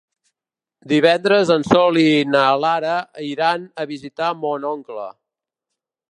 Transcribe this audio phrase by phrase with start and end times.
[0.91, 2.95] Divendres en Sol i na Lara
[3.27, 5.05] iran a visitar mon oncle.